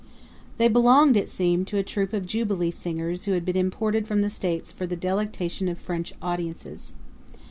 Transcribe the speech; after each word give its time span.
They 0.57 0.67
belonged, 0.67 1.15
it 1.15 1.29
seemed, 1.29 1.67
to 1.67 1.77
a 1.77 1.83
troupe 1.83 2.11
of 2.11 2.25
jubilee 2.25 2.71
singers 2.71 3.25
who 3.25 3.33
had 3.33 3.45
been 3.45 3.55
imported 3.55 4.07
from 4.07 4.21
the 4.23 4.31
States 4.31 4.71
for 4.71 4.87
the 4.87 4.95
delectation 4.95 5.67
of 5.67 5.77
French 5.77 6.11
audiences. 6.23 6.95